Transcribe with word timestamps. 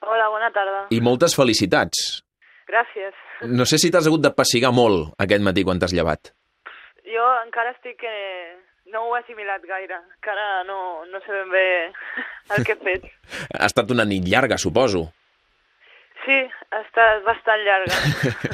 Hola, 0.00 0.28
bona 0.32 0.48
tarda. 0.54 0.86
I 0.94 1.00
moltes 1.04 1.36
felicitats. 1.36 2.22
Gràcies. 2.70 3.16
No 3.50 3.66
sé 3.68 3.78
si 3.80 3.90
t'has 3.92 4.06
hagut 4.08 4.22
de 4.24 4.32
pessigar 4.32 4.72
molt 4.72 5.14
aquest 5.20 5.44
matí 5.44 5.64
quan 5.66 5.80
t'has 5.80 5.94
llevat. 5.96 6.32
Jo 7.04 7.26
encara 7.44 7.74
estic... 7.76 8.04
Eh, 8.04 8.56
no 8.90 9.04
ho 9.06 9.14
he 9.14 9.20
assimilat 9.20 9.62
gaire. 9.68 10.00
Encara 10.16 10.64
no, 10.66 11.04
no 11.06 11.20
sé 11.24 11.32
ben 11.32 11.50
bé 11.52 11.64
el 12.56 12.66
que 12.66 12.74
he 12.74 12.80
fet. 12.84 13.08
Ha 13.58 13.68
estat 13.68 13.90
una 13.94 14.06
nit 14.08 14.26
llarga, 14.26 14.58
suposo. 14.58 15.04
Sí, 16.24 16.38
ha 16.70 16.80
estat 16.84 17.22
bastant 17.26 17.62
llarga. 17.66 18.00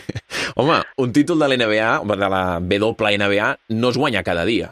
Home, 0.60 0.80
un 1.02 1.12
títol 1.12 1.40
de 1.42 1.48
l'NBA, 1.48 1.92
de 2.06 2.28
la 2.32 2.42
WNBA, 2.58 3.48
no 3.80 3.92
es 3.92 3.98
guanya 3.98 4.22
cada 4.24 4.44
dia. 4.48 4.70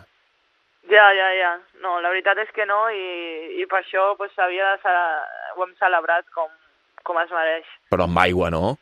Ja, 0.90 1.06
ja, 1.16 1.30
ja. 1.38 1.54
No, 1.82 1.98
la 2.00 2.12
veritat 2.12 2.38
és 2.40 2.52
que 2.56 2.64
no 2.68 2.86
i, 2.92 3.60
i 3.60 3.66
per 3.68 3.82
això 3.82 4.12
pues, 4.16 4.32
havia 4.40 4.76
de 4.80 4.94
ho 5.54 5.64
hem 5.64 5.74
celebrat 5.80 6.28
com, 6.32 6.48
com 7.06 7.20
es 7.22 7.30
mereix. 7.34 7.68
Però 7.92 8.08
amb 8.08 8.24
aigua, 8.24 8.50
no? 8.54 8.74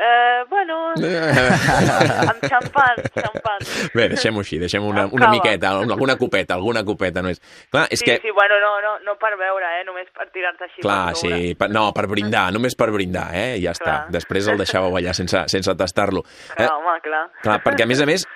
Eh, 0.00 0.44
bueno, 0.48 0.90
amb 2.30 2.44
xampan, 2.46 3.00
xampan. 3.16 3.64
Bé, 3.98 4.04
deixem-ho 4.12 4.44
així, 4.44 4.60
deixem 4.62 4.84
una, 4.86 5.08
una 5.10 5.26
miqueta, 5.32 5.72
alguna 5.74 6.14
copeta, 6.20 6.54
alguna 6.54 6.84
copeta 6.86 7.24
només. 7.24 7.42
Clar, 7.72 7.88
és 7.90 7.98
sí, 7.98 8.06
que... 8.06 8.14
sí, 8.22 8.30
bueno, 8.30 8.60
no, 8.62 8.76
no, 8.84 8.92
no 9.02 9.16
per 9.18 9.32
veure, 9.40 9.72
eh, 9.80 9.82
només 9.88 10.06
per 10.14 10.28
tirar-te 10.30 10.68
així. 10.68 10.84
Clar, 10.84 11.00
per 11.10 11.18
sí, 11.18 11.32
per, 11.58 11.70
no, 11.74 11.88
per 11.96 12.06
brindar, 12.12 12.44
només 12.54 12.78
per 12.78 12.92
brindar, 12.94 13.26
eh? 13.34 13.58
Ja 13.58 13.74
està. 13.74 13.88
Clar. 13.88 14.14
Després 14.20 14.46
el 14.54 14.62
deixàveu 14.62 15.00
allà 15.00 15.16
sense, 15.18 15.42
sense 15.50 15.74
tastar-lo. 15.82 16.22
Clar, 16.54 16.70
home, 16.76 16.94
clar. 17.02 17.24
Clar, 17.42 17.58
perquè 17.66 17.88
a 17.88 17.90
més 17.90 18.04
a 18.04 18.06
més, 18.06 18.28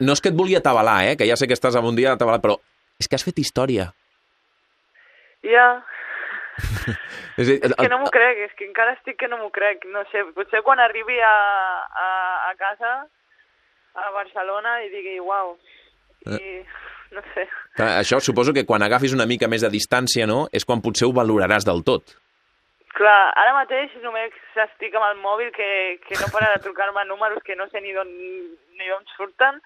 no 0.00 0.16
és 0.16 0.24
que 0.24 0.32
et 0.32 0.40
vulgui 0.40 0.56
atabalar, 0.56 1.02
eh? 1.10 1.14
Que 1.20 1.28
ja 1.28 1.36
sé 1.36 1.50
que 1.50 1.58
estàs 1.58 1.76
amb 1.76 1.92
un 1.92 2.00
dia 2.00 2.16
atabalat, 2.16 2.40
però 2.48 2.56
és 2.96 3.12
que 3.12 3.20
has 3.20 3.28
fet 3.28 3.44
història. 3.44 3.90
Ja, 5.44 5.68
És, 7.40 7.46
dir, 7.46 7.56
és 7.64 7.72
que 7.72 7.88
no 7.88 8.00
m'ho 8.02 8.10
crec, 8.12 8.40
és 8.46 8.52
que 8.58 8.66
encara 8.66 8.92
estic 8.98 9.16
que 9.22 9.28
no 9.30 9.38
m'ho 9.40 9.50
crec. 9.54 9.86
No 9.94 10.02
sé, 10.10 10.24
potser 10.36 10.60
quan 10.66 10.82
arribi 10.82 11.16
a, 11.24 11.34
a, 12.04 12.08
a 12.50 12.54
casa, 12.58 12.94
a 13.96 14.10
Barcelona, 14.12 14.80
i 14.84 14.90
digui, 14.92 15.16
uau, 15.24 15.54
i 16.28 16.60
no 17.14 17.22
sé. 17.34 17.46
Clar, 17.78 17.92
això 18.00 18.20
suposo 18.22 18.54
que 18.56 18.66
quan 18.66 18.84
agafis 18.86 19.14
una 19.16 19.28
mica 19.30 19.48
més 19.50 19.64
de 19.64 19.70
distància, 19.72 20.26
no?, 20.30 20.44
és 20.52 20.66
quan 20.66 20.82
potser 20.84 21.08
ho 21.08 21.14
valoraràs 21.16 21.66
del 21.66 21.82
tot. 21.86 22.16
Clar, 22.98 23.30
ara 23.38 23.54
mateix 23.54 23.94
només 24.02 24.34
estic 24.66 24.94
amb 24.98 25.06
el 25.08 25.20
mòbil 25.22 25.52
que, 25.54 25.70
que 26.06 26.18
no 26.20 26.28
para 26.34 26.50
de 26.54 26.62
trucar-me 26.64 27.06
números 27.08 27.42
que 27.46 27.56
no 27.56 27.68
sé 27.70 27.80
ni 27.80 27.94
d'on 27.94 29.06
surten 29.14 29.60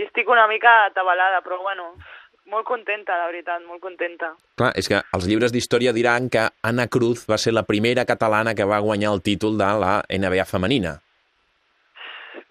i 0.00 0.06
estic 0.06 0.28
una 0.32 0.46
mica 0.48 0.86
atabalada, 0.88 1.42
però 1.44 1.60
bueno, 1.60 1.92
molt 2.50 2.66
contenta, 2.66 3.16
la 3.18 3.28
veritat, 3.30 3.62
molt 3.66 3.82
contenta. 3.82 4.32
Clar, 4.58 4.72
és 4.78 4.88
que 4.90 5.00
els 5.16 5.26
llibres 5.28 5.52
d'història 5.54 5.94
diran 5.96 6.28
que 6.32 6.48
Anna 6.68 6.88
Cruz 6.92 7.24
va 7.30 7.38
ser 7.38 7.54
la 7.54 7.64
primera 7.68 8.04
catalana 8.08 8.54
que 8.54 8.66
va 8.68 8.82
guanyar 8.82 9.12
el 9.14 9.22
títol 9.22 9.58
de 9.60 9.70
la 9.82 9.92
NBA 10.08 10.46
femenina. 10.50 10.96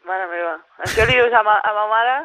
Mare 0.07 0.27
meva, 0.31 0.57
això 0.83 1.05
li 1.07 1.15
dius 1.15 1.33
a 1.37 1.43
ma, 1.47 1.57
a 1.63 1.73
ma 1.75 1.87
mare 1.91 2.15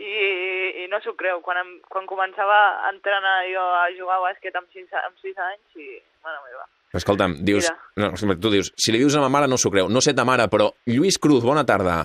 i, 0.00 0.84
i 0.84 0.88
no 0.90 0.98
s'ho 1.04 1.14
creu. 1.18 1.42
Quan, 1.44 1.60
em, 1.62 1.72
quan 1.92 2.08
començava 2.10 2.60
a 2.86 2.92
entrenar 2.94 3.36
jo 3.52 3.64
a 3.82 3.86
jugar 3.96 4.18
a 4.18 4.24
bàsquet 4.28 4.56
amb 4.58 4.70
6, 4.74 4.88
amb 5.04 5.18
6 5.22 5.42
anys 5.50 5.82
i, 5.82 6.00
mare 6.24 6.40
meva. 6.48 6.66
Escolta'm, 6.96 7.36
dius... 7.46 7.68
Mira. 7.68 8.10
No, 8.10 8.34
tu 8.42 8.50
dius, 8.50 8.72
si 8.74 8.90
li 8.90 8.98
dius 8.98 9.14
a 9.14 9.22
ma 9.22 9.30
mare 9.30 9.46
no 9.50 9.58
s'ho 9.60 9.70
creu. 9.70 9.90
No 9.92 10.02
sé 10.02 10.14
ta 10.16 10.26
mare, 10.26 10.48
però 10.50 10.72
Lluís 10.90 11.20
Cruz, 11.22 11.44
bona 11.46 11.62
tarda. 11.68 12.00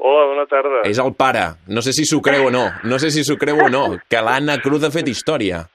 Hola, 0.00 0.28
bona 0.30 0.46
tarda. 0.48 0.80
És 0.88 0.98
el 1.02 1.12
pare. 1.12 1.42
No 1.68 1.82
sé 1.84 1.92
si 1.92 2.06
s'ho 2.08 2.22
creu 2.24 2.46
o 2.48 2.54
no. 2.54 2.64
No 2.88 2.96
sé 3.02 3.10
si 3.12 3.20
s'ho 3.26 3.36
creu 3.36 3.58
o 3.66 3.68
no. 3.68 3.84
Que 4.08 4.22
l'Anna 4.24 4.56
Cruz 4.64 4.86
ha 4.86 4.90
fet 4.94 5.10
història. 5.12 5.66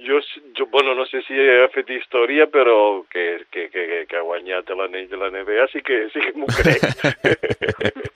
Jo, 0.00 0.18
jo, 0.56 0.66
bueno, 0.72 0.92
no 0.96 1.06
sé 1.08 1.22
si 1.26 1.36
ha 1.36 1.68
fet 1.72 1.88
història, 1.92 2.46
però 2.52 2.74
que, 3.08 3.24
que, 3.52 3.66
que, 3.72 3.84
que 4.08 4.18
ha 4.18 4.24
guanyat 4.24 4.68
l'anell 4.76 5.08
de 5.08 5.20
la 5.20 5.28
NBA 5.32 5.66
sí 5.72 5.82
que, 5.84 5.98
sí 6.12 6.24
que 6.24 6.32
m'ho 6.36 6.48
crec. 6.60 6.84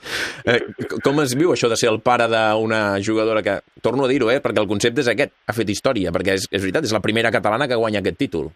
Eh, 0.45 0.59
com 1.01 1.23
es 1.23 1.33
viu 1.41 1.55
això 1.55 1.71
de 1.73 1.77
ser 1.81 1.89
el 1.89 2.03
pare 2.05 2.27
d'una 2.29 2.99
jugadora 3.01 3.41
que... 3.41 3.55
Torno 3.81 4.05
a 4.05 4.09
dir-ho, 4.11 4.29
eh? 4.29 4.43
Perquè 4.45 4.61
el 4.61 4.69
concepte 4.69 5.01
és 5.01 5.09
aquest. 5.09 5.33
Ha 5.49 5.55
fet 5.57 5.71
història, 5.73 6.13
perquè 6.13 6.35
és, 6.37 6.45
és 6.53 6.61
veritat, 6.61 6.85
és 6.85 6.93
la 6.93 7.01
primera 7.01 7.33
catalana 7.33 7.65
que 7.71 7.79
guanya 7.81 8.03
aquest 8.05 8.19
títol. 8.21 8.51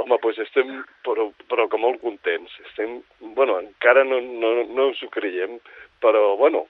Home, 0.00 0.16
doncs 0.22 0.40
estem 0.46 0.72
però, 1.04 1.28
però 1.50 1.68
que 1.68 1.78
molt 1.80 2.00
contents. 2.00 2.56
Estem, 2.70 2.96
bueno, 3.36 3.58
encara 3.60 4.06
no, 4.08 4.22
no, 4.24 4.54
no 4.64 4.88
ens 4.88 5.02
ho 5.04 5.10
creiem, 5.12 5.58
però, 6.04 6.34
bueno, 6.36 6.66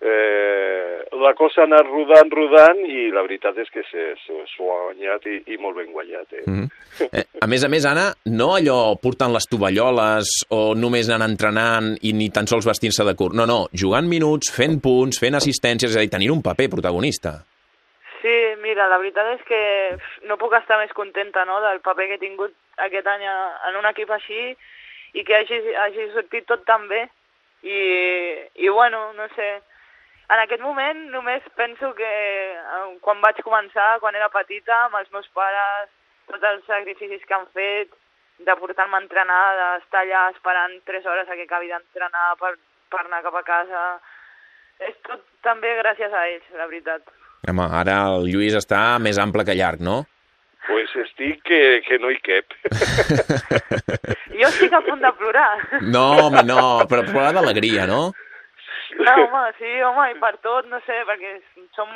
eh, 0.00 1.04
la 1.20 1.34
cosa 1.34 1.62
ha 1.62 1.64
anat 1.68 1.84
rodant, 1.84 2.30
rodant, 2.32 2.80
i 2.88 3.10
la 3.12 3.22
veritat 3.26 3.58
és 3.60 3.68
que 3.74 3.84
s'ho 3.84 4.70
ha 4.72 4.78
guanyat 4.86 5.28
i, 5.28 5.36
i 5.52 5.58
molt 5.60 5.76
ben 5.76 5.92
guanyat, 5.92 6.32
eh? 6.32 6.44
Mm 6.46 6.64
-hmm. 6.64 7.08
eh, 7.12 7.26
a 7.44 7.46
més 7.46 7.64
a 7.64 7.68
més, 7.68 7.84
Anna, 7.84 8.06
no 8.24 8.48
allò 8.56 8.96
portant 9.02 9.32
les 9.32 9.46
tovalloles 9.52 10.26
o 10.48 10.74
només 10.74 11.08
anant 11.08 11.30
entrenant 11.30 11.96
i 12.00 12.12
ni 12.12 12.30
tan 12.30 12.46
sols 12.46 12.66
vestint-se 12.66 13.04
de 13.04 13.14
curt. 13.14 13.34
No, 13.34 13.46
no, 13.46 13.68
jugant 13.72 14.08
minuts, 14.08 14.48
fent 14.58 14.80
punts, 14.80 15.20
fent 15.20 15.36
assistències, 15.36 15.90
és 15.90 15.96
a 15.96 16.00
dir, 16.00 16.10
tenint 16.10 16.32
un 16.32 16.42
paper 16.42 16.68
protagonista. 16.68 17.44
Sí, 18.22 18.36
mira, 18.62 18.88
la 18.88 18.98
veritat 18.98 19.26
és 19.40 19.42
que 19.48 19.62
no 20.28 20.36
puc 20.36 20.52
estar 20.52 20.78
més 20.78 20.92
contenta 20.92 21.44
no, 21.44 21.60
del 21.60 21.80
paper 21.80 22.06
que 22.08 22.14
he 22.14 22.26
tingut 22.26 22.52
aquest 22.76 23.06
any 23.06 23.24
en 23.68 23.76
un 23.76 23.86
equip 23.86 24.10
així 24.10 24.56
i 25.12 25.24
que 25.24 25.36
hagi, 25.36 25.58
hagi 25.84 26.12
sortit 26.12 26.46
tot 26.46 26.64
tan 26.64 26.88
bé. 26.88 27.08
I, 27.62 27.80
I 28.64 28.68
bueno, 28.68 29.12
no 29.14 29.26
sé, 29.36 29.48
en 30.30 30.42
aquest 30.44 30.62
moment 30.62 31.08
només 31.12 31.46
penso 31.58 31.92
que 31.98 32.10
eh, 32.10 32.84
quan 33.04 33.20
vaig 33.24 33.40
començar, 33.44 33.98
quan 34.00 34.16
era 34.16 34.30
petita, 34.32 34.86
amb 34.86 35.00
els 35.00 35.10
meus 35.14 35.26
pares, 35.36 35.90
tots 36.30 36.46
els 36.52 36.68
sacrificis 36.70 37.24
que 37.26 37.36
han 37.36 37.48
fet, 37.56 37.90
de 38.40 38.56
portar-me 38.56 38.96
a 38.96 39.02
entrenar, 39.02 39.42
d'estar 39.58 40.04
allà 40.04 40.22
esperant 40.32 40.78
3 40.88 41.08
hores 41.12 41.28
a 41.28 41.36
que 41.36 41.44
acabi 41.48 41.68
d'entrenar 41.72 42.30
per, 42.40 42.54
per 42.92 43.04
anar 43.04 43.24
cap 43.26 43.36
a 43.42 43.44
casa... 43.46 43.84
És 44.80 44.94
tot 45.04 45.20
també 45.44 45.74
gràcies 45.76 46.14
a 46.16 46.22
ells, 46.30 46.46
la 46.56 46.64
veritat. 46.64 47.10
Home, 47.50 47.66
ara 47.82 47.98
el 48.14 48.30
Lluís 48.32 48.54
està 48.56 48.96
més 48.96 49.18
ample 49.20 49.44
que 49.44 49.52
llarg, 49.58 49.82
no? 49.84 49.98
Pues 50.66 50.92
estic 51.02 51.40
que, 51.42 51.80
que 51.86 51.98
no 51.98 52.10
hi 52.12 52.18
cap. 52.24 52.52
Jo 54.40 54.48
estic 54.48 54.74
a 54.76 54.82
punt 54.84 55.00
de 55.02 55.12
plorar. 55.18 55.54
No, 55.82 56.04
home, 56.26 56.42
no, 56.46 56.60
però 56.90 57.04
plorar 57.08 57.32
d'alegria, 57.36 57.86
no? 57.90 58.10
No, 59.00 59.14
home, 59.24 59.44
sí, 59.58 59.70
home, 59.86 60.10
i 60.12 60.18
per 60.20 60.34
tot, 60.44 60.68
no 60.70 60.80
sé, 60.86 61.00
perquè 61.08 61.36
són 61.78 61.90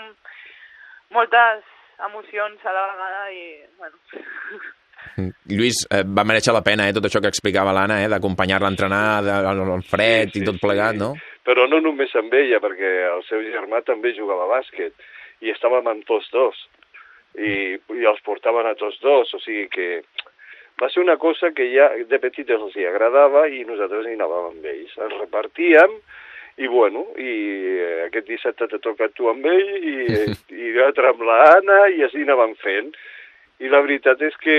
moltes 1.14 1.62
emocions 2.08 2.64
a 2.64 2.72
la 2.75 2.86
vegada 2.92 3.28
i, 3.34 3.44
bueno... 3.78 4.00
Lluís, 5.50 5.84
eh, 5.92 6.02
va 6.06 6.25
mereixer 6.26 6.54
la 6.56 6.64
pena, 6.66 6.88
eh, 6.88 6.94
tot 6.96 7.04
això 7.06 7.20
que 7.22 7.31
explicava 7.31 7.75
l'Anna, 7.76 8.00
eh, 8.02 8.08
d'acompanyar-la 8.10 8.70
a 8.70 8.72
entrenar, 8.72 9.04
de, 9.26 9.34
al 9.34 9.84
fred 9.86 10.32
Sí, 10.32 10.38
sí, 10.38 10.42
i 10.42 10.48
tot 10.48 10.58
sí. 10.58 10.62
plegat, 10.64 10.96
no? 10.98 11.12
Però 11.46 11.69
no 11.70 11.82
només 11.84 12.14
amb 12.19 12.32
ella, 12.34 12.62
perquè 12.64 12.94
el 13.12 13.22
seu 13.28 13.44
germà 13.52 13.84
també 13.84 14.14
jugava 14.16 14.48
a 14.48 14.54
bàsquet 14.56 14.96
i 15.44 15.52
estàvem 15.52 15.86
amb 15.91 16.06
tots 16.08 16.31
dos 16.32 16.56
i, 17.34 17.55
i 17.75 18.06
els 18.06 18.22
portaven 18.27 18.69
a 18.69 18.77
tots 18.78 19.00
dos, 19.03 19.33
o 19.34 19.41
sigui 19.43 19.67
que 19.72 19.89
va 20.81 20.89
ser 20.91 21.03
una 21.03 21.17
cosa 21.22 21.53
que 21.55 21.67
ja 21.71 21.89
de 22.11 22.19
petits 22.19 22.55
els 22.55 22.75
hi 22.77 22.87
agradava 22.89 23.47
i 23.49 23.62
nosaltres 23.67 24.06
hi 24.09 24.17
anàvem 24.19 24.50
amb 24.50 24.71
ells. 24.72 24.95
Ens 24.99 25.19
repartíem 25.21 25.99
i 26.62 26.71
bueno, 26.71 27.09
i 27.19 27.33
eh, 27.75 27.99
aquest 28.06 28.31
dissabte 28.31 28.69
t'ha 28.71 28.81
tocat 28.83 29.15
tu 29.19 29.31
amb 29.31 29.47
ell 29.50 29.75
i, 29.78 29.97
i 30.65 30.73
l'altre 30.77 31.11
amb 31.11 31.23
l'Anna 31.27 31.84
i 31.94 32.03
així 32.06 32.23
anàvem 32.27 32.56
fent. 32.62 32.94
I 33.62 33.71
la 33.71 33.81
veritat 33.84 34.23
és 34.27 34.34
que 34.43 34.56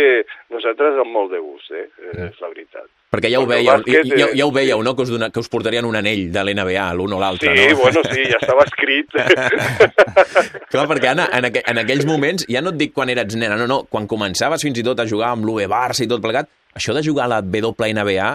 nosaltres 0.56 0.96
amb 1.04 1.12
molt 1.12 1.34
de 1.36 1.42
gust, 1.44 1.68
eh? 1.76 1.90
És 2.30 2.40
la 2.40 2.48
veritat. 2.48 2.88
Perquè 3.14 3.30
ja 3.32 3.40
ho 3.40 3.46
veieu, 3.48 3.70
bàsquet, 3.70 4.10
ja, 4.18 4.28
ja 4.36 4.46
ho 4.48 4.52
veieu, 4.52 4.82
no?, 4.84 4.96
que 4.98 5.06
us, 5.06 5.12
dona, 5.14 5.30
que 5.32 5.40
us 5.40 5.48
portarien 5.52 5.86
un 5.88 5.96
anell 5.96 6.26
de 6.34 6.42
l'NBA, 6.44 6.88
l'un 6.98 7.14
o 7.16 7.20
l'altre, 7.22 7.54
Sí, 7.56 7.68
no? 7.70 7.78
bueno, 7.80 8.02
sí, 8.12 8.26
ja 8.28 8.40
estava 8.42 8.66
escrit. 8.66 9.14
Clar, 10.72 10.88
perquè 10.90 11.12
Anna, 11.14 11.28
en, 11.38 11.48
aqu 11.50 11.62
en 11.72 11.80
aquells 11.84 12.08
moments, 12.10 12.48
ja 12.52 12.64
no 12.66 12.74
et 12.74 12.80
dic 12.82 12.94
quan 12.96 13.12
eres 13.14 13.38
nena, 13.40 13.56
no, 13.62 13.68
no, 13.70 13.78
quan 13.92 14.08
començaves 14.12 14.66
fins 14.66 14.82
i 14.82 14.84
tot 14.84 15.00
a 15.00 15.08
jugar 15.08 15.32
amb 15.36 15.48
l'UE 15.48 15.68
Barça 15.72 16.04
i 16.04 16.10
tot 16.12 16.24
plegat, 16.24 16.50
això 16.76 16.96
de 16.98 17.04
jugar 17.06 17.30
a 17.30 17.34
la 17.38 17.40
WNBA, 17.46 18.30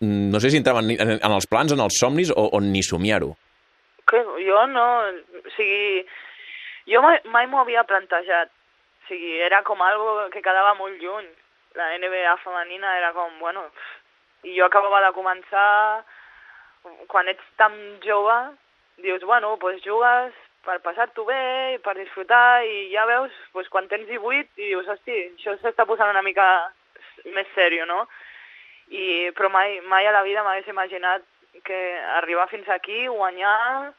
mm, 0.00 0.30
no 0.32 0.40
sé 0.40 0.50
si 0.54 0.62
entrava 0.62 0.80
en, 0.84 0.94
en, 0.94 1.14
en 1.18 1.36
els 1.36 1.46
plans, 1.50 1.74
en 1.74 1.82
els 1.84 1.98
somnis 2.00 2.32
o, 2.32 2.46
o 2.56 2.60
ni 2.64 2.82
somiar-ho. 2.86 3.34
Que 4.08 4.22
jo 4.46 4.64
no... 4.70 4.86
O 5.42 5.52
sigui, 5.56 6.02
jo 6.88 7.02
mai, 7.04 7.18
mai 7.34 7.46
m'ho 7.50 7.60
havia 7.60 7.84
plantejat. 7.88 8.48
O 8.48 9.08
sigui, 9.10 9.36
era 9.44 9.60
com 9.66 9.80
algo 9.84 10.28
que 10.32 10.40
quedava 10.44 10.72
molt 10.78 10.96
lluny. 11.02 11.28
La 11.76 11.90
NBA 11.98 12.38
femenina 12.44 12.96
era 12.98 13.12
com, 13.16 13.28
bueno... 13.40 13.66
I 14.44 14.56
jo 14.56 14.66
acabava 14.66 15.04
de 15.06 15.14
començar... 15.18 15.68
Quan 17.06 17.28
ets 17.30 17.44
tan 17.54 17.76
jove, 18.02 18.34
dius, 19.04 19.22
bueno, 19.22 19.52
doncs 19.62 19.84
jugues 19.84 20.34
per 20.66 20.80
passar-t'ho 20.82 21.24
bé, 21.26 21.78
per 21.82 21.94
disfrutar, 21.94 22.64
i 22.66 22.88
ja 22.90 23.04
veus, 23.06 23.34
doncs 23.54 23.70
quan 23.70 23.88
tens 23.90 24.08
18, 24.08 24.50
i 24.58 24.70
dius, 24.72 24.88
hosti, 24.90 25.18
això 25.36 25.54
s'està 25.58 25.86
posant 25.86 26.10
una 26.10 26.24
mica 26.26 26.46
més 27.34 27.46
sèrio, 27.54 27.86
no? 27.86 28.04
I, 28.90 29.30
però 29.38 29.50
mai, 29.50 29.80
mai 29.90 30.06
a 30.06 30.14
la 30.14 30.24
vida 30.26 30.42
m'hagués 30.42 30.70
imaginat 30.70 31.22
que 31.66 31.80
arribar 32.20 32.50
fins 32.50 32.68
aquí, 32.68 33.06
guanyar... 33.08 33.92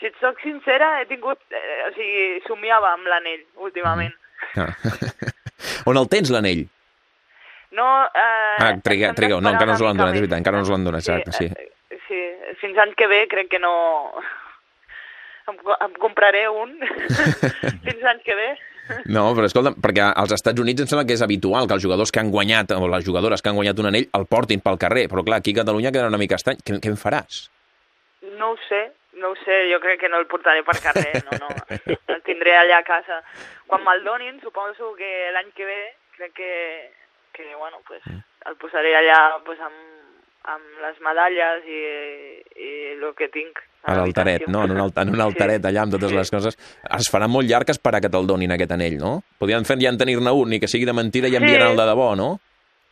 Si 0.00 0.08
et 0.08 0.14
soc 0.16 0.38
sincera, 0.40 0.94
he 0.96 1.04
tingut... 1.10 1.42
Eh, 1.52 1.80
o 1.84 1.90
sigui, 1.92 2.20
somiava 2.46 2.94
amb 2.94 3.08
l'anell, 3.10 3.42
últimament. 3.60 4.14
Ah. 4.56 4.70
On 5.90 6.00
el 6.00 6.08
tens, 6.08 6.30
l'anell? 6.32 6.62
No, 7.76 7.86
eh, 8.06 8.56
Ah, 8.58 8.72
triga, 8.82 9.12
triga, 9.14 9.38
no, 9.40 9.50
encara 9.52 9.72
no 9.72 9.78
us 9.78 9.84
l'han 9.84 9.96
donat, 10.00 10.14
és 10.16 10.22
veritat, 10.24 10.40
encara 10.42 10.58
no 10.58 10.66
us 10.66 10.70
l'han 10.72 10.84
donat, 10.88 11.04
exacte, 11.04 11.32
sí. 11.36 11.46
eh, 11.46 11.98
sí, 12.08 12.20
fins 12.60 12.76
l'any 12.80 12.94
que 12.98 13.06
ve 13.10 13.24
crec 13.30 13.50
que 13.52 13.60
no... 13.62 13.72
Em, 15.50 15.56
em 15.82 15.94
compraré 15.98 16.44
un 16.46 16.76
fins 17.84 18.02
l'any 18.04 18.20
que 18.22 18.34
ve. 18.38 18.50
No, 19.10 19.24
però 19.34 19.48
escolta, 19.48 19.72
perquè 19.74 20.04
als 20.06 20.34
Estats 20.36 20.62
Units 20.62 20.84
em 20.84 20.86
sembla 20.90 21.02
que 21.08 21.16
és 21.16 21.22
habitual 21.26 21.66
que 21.66 21.74
els 21.74 21.82
jugadors 21.82 22.12
que 22.14 22.20
han 22.22 22.30
guanyat, 22.30 22.70
o 22.76 22.86
les 22.90 23.06
jugadores 23.06 23.42
que 23.42 23.50
han 23.50 23.58
guanyat 23.58 23.80
un 23.82 23.88
anell, 23.90 24.06
el 24.14 24.26
portin 24.30 24.62
pel 24.62 24.78
carrer, 24.78 25.08
però 25.10 25.24
clar, 25.26 25.40
aquí 25.42 25.50
a 25.54 25.58
Catalunya 25.62 25.90
queda 25.90 26.10
una 26.12 26.20
mica 26.22 26.38
estrany. 26.38 26.60
Què, 26.62 26.78
què 26.82 26.92
en 26.92 26.98
faràs? 27.00 27.40
No 28.38 28.52
ho 28.52 28.60
sé, 28.68 28.80
no 29.18 29.32
ho 29.32 29.36
sé, 29.42 29.58
jo 29.72 29.80
crec 29.82 30.04
que 30.04 30.10
no 30.12 30.20
el 30.22 30.28
portaré 30.30 30.62
per 30.66 30.76
carrer, 30.84 31.24
no, 31.26 31.40
no, 31.42 31.50
el 32.14 32.22
tindré 32.26 32.54
allà 32.60 32.78
a 32.78 32.86
casa. 32.86 33.18
Quan 33.66 33.82
me'l 33.86 34.06
donin, 34.06 34.38
suposo 34.44 34.92
que 34.98 35.10
l'any 35.34 35.50
que 35.56 35.66
ve, 35.66 35.80
crec 36.18 36.34
que, 36.38 36.52
que 37.48 37.56
bueno, 37.56 37.78
pues, 37.86 38.02
el 38.46 38.56
posaré 38.56 38.94
allà 38.96 39.18
pues, 39.44 39.58
amb, 39.60 39.74
amb 40.54 40.80
les 40.84 41.00
medalles 41.04 41.66
i, 41.68 41.80
i 42.60 42.70
el 42.96 43.14
que 43.16 43.28
tinc. 43.28 43.58
A 43.88 43.94
l'altaret, 43.96 44.44
no? 44.52 44.64
En 44.64 44.72
un, 44.74 44.80
alt, 44.84 44.98
en 45.00 45.14
un 45.14 45.20
altaret 45.28 45.64
allà 45.64 45.82
amb 45.86 45.92
totes 45.96 46.10
Sí. 46.12 46.16
les 46.16 46.30
coses. 46.30 46.58
Es 46.98 47.08
farà 47.12 47.28
molt 47.28 47.48
llarg 47.48 47.68
esperar 47.72 48.00
que 48.04 48.10
te'l 48.12 48.26
donin 48.28 48.52
aquest 48.52 48.72
anell, 48.76 48.98
no? 49.00 49.22
Podrien 49.38 49.64
fer 49.64 49.78
ja 49.80 49.88
en 49.88 49.98
tenir-ne 49.98 50.30
un, 50.36 50.48
ni 50.50 50.60
que 50.60 50.68
sigui 50.68 50.84
de 50.88 50.92
mentida 50.96 51.28
i 51.28 51.30
Sí. 51.30 51.36
enviaran 51.40 51.72
el 51.72 51.76
de 51.80 51.86
debò, 51.88 52.14
no? 52.16 52.38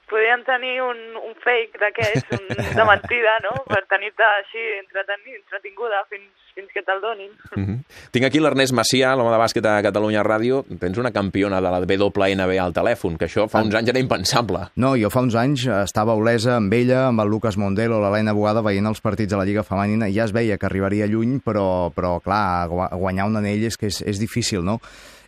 Podríem 0.08 0.40
tenir 0.44 0.80
un, 0.82 0.96
un 1.20 1.34
fake 1.44 1.78
d'aquests, 1.82 2.28
de 2.78 2.84
mentida, 2.88 3.34
no?, 3.44 3.54
per 3.68 3.82
tenir-te 3.90 4.24
així 4.24 4.62
entretenir, 4.80 5.36
entretinguda 5.42 6.00
fins, 6.08 6.30
fins 6.56 6.70
que 6.72 6.82
te'l 6.82 7.00
donin. 7.04 7.30
Mm 7.54 7.64
-hmm. 7.66 7.78
Tinc 8.10 8.24
aquí 8.24 8.40
l'Ernest 8.40 8.72
Macià, 8.72 9.14
l'home 9.16 9.30
de 9.30 9.38
bàsquet 9.38 9.66
a 9.68 9.82
Catalunya 9.82 10.22
Ràdio. 10.24 10.64
Tens 10.80 10.98
una 10.98 11.10
campiona 11.12 11.60
de 11.60 11.70
la 11.70 11.80
WNBA 11.80 12.62
al 12.64 12.72
telèfon, 12.72 13.18
que 13.18 13.26
això 13.26 13.48
fa 13.48 13.60
uns 13.62 13.74
anys 13.74 13.88
era 13.90 13.98
impensable. 14.00 14.58
No, 14.76 14.96
jo 14.96 15.10
fa 15.10 15.20
uns 15.20 15.34
anys 15.34 15.66
estava 15.66 16.12
a 16.12 16.16
Olesa 16.16 16.56
amb 16.56 16.72
ella, 16.72 17.08
amb 17.08 17.20
el 17.20 17.28
Lucas 17.28 17.56
Mondelo, 17.56 18.00
l'Helena 18.00 18.32
Bogada, 18.32 18.62
veient 18.62 18.86
els 18.86 19.00
partits 19.00 19.30
de 19.32 19.36
la 19.36 19.44
Lliga 19.44 19.62
Femenina, 19.62 20.08
i 20.08 20.14
ja 20.14 20.24
es 20.24 20.32
veia 20.32 20.56
que 20.58 20.66
arribaria 20.66 21.06
lluny, 21.06 21.40
però, 21.44 21.92
però 21.94 22.18
clar, 22.20 22.68
gua- 22.68 22.90
guanyar 22.96 23.26
un 23.26 23.36
anell 23.36 23.64
és 23.64 23.76
que 23.76 23.86
és, 23.86 24.00
és 24.02 24.18
difícil, 24.18 24.64
no? 24.64 24.80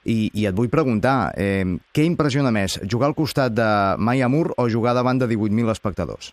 I, 0.09 0.31
I 0.33 0.47
et 0.49 0.57
vull 0.57 0.71
preguntar, 0.73 1.33
eh, 1.37 1.65
què 1.93 2.07
impressiona 2.09 2.53
més, 2.55 2.79
jugar 2.89 3.11
al 3.11 3.17
costat 3.19 3.53
de 3.53 3.69
Maya 4.01 4.31
Moore 4.33 4.57
o 4.57 4.69
jugar 4.73 4.95
davant 4.97 5.21
de 5.21 5.29
18.000 5.29 5.73
espectadors? 5.75 6.33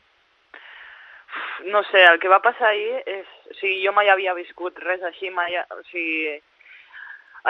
No 1.67 1.83
sé, 1.91 2.03
el 2.07 2.19
que 2.19 2.31
va 2.31 2.43
passar 2.43 2.71
ahir 2.71 3.01
és... 3.03 3.33
O 3.47 3.55
sigui, 3.57 3.81
jo 3.83 3.91
mai 3.95 4.09
havia 4.11 4.35
viscut 4.37 4.79
res 4.83 5.03
així, 5.03 5.29
mai... 5.35 5.57
O 5.75 5.83
sigui, 5.91 6.37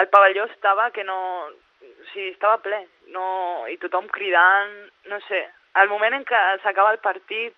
el 0.02 0.10
pavelló 0.10 0.48
estava 0.50 0.90
que 0.90 1.04
no... 1.06 1.18
O 1.84 2.10
sigui, 2.12 2.32
estava 2.32 2.58
ple, 2.64 2.82
no... 3.14 3.24
i 3.70 3.78
tothom 3.78 4.10
cridant, 4.10 4.74
no 5.12 5.22
sé. 5.28 5.44
Al 5.78 5.90
moment 5.92 6.18
en 6.18 6.26
què 6.26 6.40
s'acaba 6.64 6.96
el 6.96 7.02
partit 7.04 7.54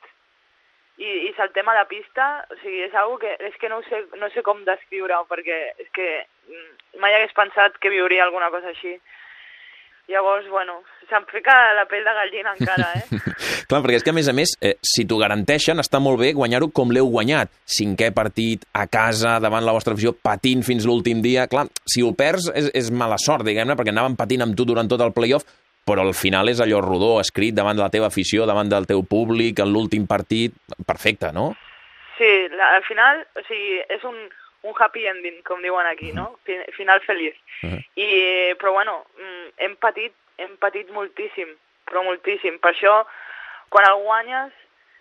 i, 1.00 1.08
i 1.30 1.32
saltem 1.36 1.68
a 1.72 1.78
la 1.78 1.86
pista, 1.88 2.28
o 2.52 2.58
sigui, 2.60 2.82
és 2.84 2.96
algo 2.98 3.16
que 3.22 3.32
és 3.40 3.56
que 3.60 3.70
no 3.72 3.80
ho 3.80 3.86
sé, 3.88 4.02
no 4.20 4.28
sé 4.34 4.44
com 4.44 4.60
descriure-ho, 4.66 5.24
perquè 5.30 5.60
és 5.80 5.88
que 5.96 6.08
mai 7.00 7.14
hagués 7.14 7.34
pensat 7.36 7.78
que 7.80 7.92
viuria 7.92 8.24
alguna 8.24 8.50
cosa 8.50 8.72
així. 8.72 8.96
Llavors, 10.10 10.48
bueno, 10.50 10.80
se'm 11.06 11.22
fica 11.30 11.54
la 11.78 11.84
pell 11.86 12.02
de 12.02 12.12
gallina 12.16 12.54
encara, 12.58 12.88
eh? 12.98 13.20
Clar, 13.70 13.78
perquè 13.78 14.00
és 14.00 14.04
que, 14.06 14.10
a 14.10 14.16
més 14.16 14.26
a 14.26 14.34
més, 14.34 14.56
eh, 14.58 14.72
si 14.82 15.04
t'ho 15.06 15.20
garanteixen, 15.20 15.78
està 15.78 16.00
molt 16.02 16.18
bé 16.18 16.32
guanyar-ho 16.34 16.72
com 16.74 16.90
l'heu 16.90 17.06
guanyat. 17.12 17.52
Cinquè 17.78 18.10
partit, 18.16 18.66
a 18.74 18.88
casa, 18.90 19.36
davant 19.42 19.62
la 19.62 19.74
vostra 19.76 19.94
afició, 19.94 20.10
patint 20.18 20.64
fins 20.66 20.88
l'últim 20.88 21.22
dia. 21.22 21.46
Clar, 21.52 21.68
si 21.86 22.02
ho 22.02 22.10
perds 22.18 22.50
és, 22.58 22.72
és 22.74 22.90
mala 22.90 23.20
sort, 23.22 23.46
diguem-ne, 23.46 23.78
perquè 23.78 23.94
anàvem 23.94 24.18
patint 24.18 24.42
amb 24.42 24.58
tu 24.58 24.66
durant 24.66 24.90
tot 24.90 25.06
el 25.06 25.14
playoff, 25.14 25.46
però 25.86 26.02
al 26.02 26.14
final 26.18 26.50
és 26.50 26.58
allò 26.62 26.82
rodó, 26.82 27.12
escrit 27.22 27.54
davant 27.54 27.78
de 27.78 27.84
la 27.84 27.92
teva 27.94 28.10
afició, 28.10 28.50
davant 28.50 28.68
del 28.70 28.90
teu 28.90 29.06
públic, 29.06 29.62
en 29.62 29.70
l'últim 29.70 30.10
partit... 30.10 30.58
Perfecte, 30.86 31.30
no? 31.30 31.52
Sí, 32.18 32.28
la, 32.50 32.74
al 32.80 32.82
final, 32.84 33.22
o 33.38 33.46
sigui, 33.46 33.78
és 33.94 34.02
un, 34.10 34.18
un 34.62 34.74
happy 34.78 35.06
ending, 35.06 35.42
com 35.42 35.62
diuen 35.62 35.86
aquí, 35.86 36.12
no? 36.12 36.38
Fi- 36.44 36.64
Final 36.76 37.00
feliç. 37.00 37.36
Uh 37.62 37.70
-huh. 37.70 37.80
I, 37.96 38.54
però 38.60 38.72
bueno, 38.72 39.06
mm, 39.18 39.48
hem 39.56 39.76
patit, 39.76 40.12
hem 40.38 40.56
patit 40.56 40.90
moltíssim, 40.90 41.56
però 41.86 42.02
moltíssim. 42.04 42.58
Per 42.58 42.70
això, 42.72 43.06
quan 43.68 43.86
el 43.88 44.02
guanyes, 44.02 44.52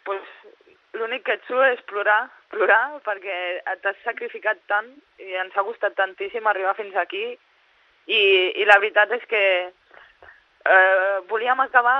pues, 0.03 0.21
l'únic 0.93 1.23
que 1.23 1.33
et 1.33 1.43
surt 1.47 1.73
és 1.73 1.81
plorar, 1.85 2.29
plorar, 2.49 2.99
perquè 3.05 3.61
t'has 3.81 3.97
sacrificat 4.03 4.57
tant 4.67 4.87
i 5.19 5.35
ens 5.35 5.55
ha 5.55 5.63
costat 5.63 5.95
tantíssim 5.95 6.47
arribar 6.47 6.75
fins 6.75 6.95
aquí 6.95 7.37
i, 8.07 8.21
i 8.55 8.65
la 8.65 8.79
veritat 8.79 9.11
és 9.11 9.25
que 9.29 9.43
eh, 10.65 11.19
volíem 11.29 11.59
acabar, 11.59 11.97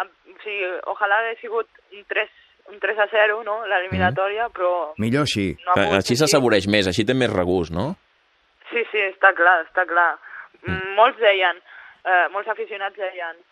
amb, 0.00 0.10
o 0.26 0.38
sigui, 0.44 0.70
ojalà 0.92 1.20
hagués 1.20 1.40
sigut 1.42 1.68
un 1.92 2.04
3, 2.08 2.30
un 2.70 2.78
3 2.80 2.98
a 2.98 3.06
0, 3.10 3.42
no?, 3.44 3.60
l'eliminatòria, 3.66 4.48
però 4.54 4.94
Millor 5.02 5.26
així. 5.28 5.50
no 5.66 5.76
ha 5.76 5.98
Així 5.98 6.16
s'assaboreix 6.16 6.68
més, 6.70 6.86
així 6.86 7.04
té 7.04 7.14
més 7.14 7.32
regust, 7.32 7.74
no? 7.74 7.94
Sí, 8.70 8.84
sí, 8.92 9.02
està 9.10 9.32
clar, 9.34 9.64
està 9.66 9.84
clar. 9.90 10.12
Mm. 10.62 10.94
Molts 10.98 11.18
deien, 11.18 11.56
eh, 12.04 12.26
molts 12.32 12.48
aficionats 12.48 12.96
deien, 12.96 13.36
"Oh, 13.36 13.49